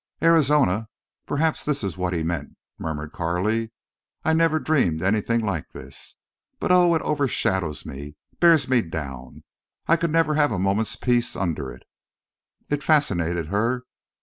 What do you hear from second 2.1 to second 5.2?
he meant," murmured Carley. "I never dreamed of